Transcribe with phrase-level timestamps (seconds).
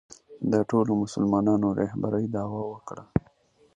[0.51, 3.03] د ټولو مسلمانانو رهبرۍ دعوا وکړه